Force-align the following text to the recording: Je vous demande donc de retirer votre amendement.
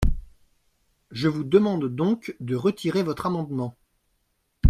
Je 1.11 1.27
vous 1.27 1.43
demande 1.43 1.85
donc 1.95 2.35
de 2.39 2.55
retirer 2.55 3.03
votre 3.03 3.27
amendement. 3.27 3.75